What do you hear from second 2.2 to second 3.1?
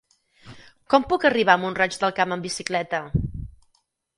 Camp amb bicicleta?